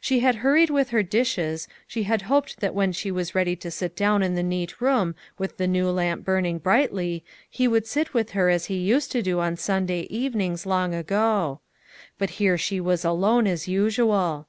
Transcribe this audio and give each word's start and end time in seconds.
She 0.00 0.20
had 0.20 0.36
hurried 0.36 0.70
with 0.70 0.90
her 0.90 1.02
dishes, 1.02 1.66
she 1.88 2.04
had 2.04 2.22
hoped 2.30 2.60
that 2.60 2.76
when 2.76 2.92
she 2.92 3.10
was 3.10 3.34
ready 3.34 3.56
to 3.56 3.72
sit 3.72 3.96
down 3.96 4.22
in 4.22 4.36
the 4.36 4.42
neat 4.44 4.80
room 4.80 5.16
with 5.36 5.56
the 5.56 5.66
new 5.66 5.90
lamp 5.90 6.24
burning 6.24 6.58
brightly, 6.58 7.24
he 7.50 7.66
would 7.66 7.84
sit 7.84 8.14
with 8.14 8.30
her 8.38 8.48
as 8.50 8.66
he 8.66 8.76
used 8.76 9.10
to 9.10 9.20
do 9.20 9.40
on 9.40 9.56
Sunday 9.56 10.02
evenings 10.02 10.64
long 10.64 10.94
ago. 10.94 11.58
But 12.18 12.30
here 12.38 12.56
she 12.56 12.78
was 12.78 13.04
alone, 13.04 13.48
as 13.48 13.66
usual. 13.66 14.46